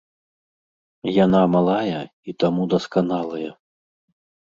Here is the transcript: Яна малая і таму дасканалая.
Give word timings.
Яна 1.25 1.43
малая 1.57 2.01
і 2.05 2.31
таму 2.47 2.61
дасканалая. 2.75 3.49